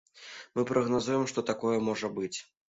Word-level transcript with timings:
Мы 0.55 0.63
прагназуем, 0.71 1.27
што 1.33 1.45
такое 1.51 1.75
можа 1.91 2.13
быць. 2.17 2.33